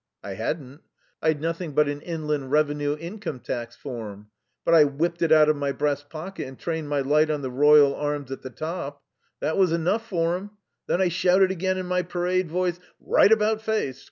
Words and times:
"I 0.23 0.33
hadn't. 0.33 0.81
I'd 1.21 1.39
nothing 1.39 1.73
but 1.73 1.87
an 1.87 2.01
Inland 2.01 2.49
Revenue 2.49 2.97
Income 2.99 3.41
Tax 3.41 3.75
form. 3.75 4.31
But 4.65 4.73
I 4.73 4.83
whipped 4.83 5.21
it 5.21 5.31
out 5.31 5.47
of 5.47 5.55
my 5.57 5.71
breast 5.71 6.09
pocket 6.09 6.47
and 6.47 6.57
trained 6.57 6.89
my 6.89 7.01
light 7.01 7.29
on 7.29 7.43
the 7.43 7.51
royal 7.51 7.93
arms 7.93 8.31
at 8.31 8.41
the 8.41 8.49
top. 8.49 9.03
That 9.41 9.57
was 9.57 9.71
enough 9.71 10.07
for 10.07 10.37
'em. 10.37 10.57
Then 10.87 11.01
I 11.03 11.09
shouted 11.09 11.51
again 11.51 11.77
in 11.77 11.85
my 11.85 12.01
parade 12.01 12.49
voice, 12.49 12.79
'Right 12.99 13.31
about 13.31 13.61
face! 13.61 13.99